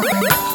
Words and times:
Bye. 0.00 0.49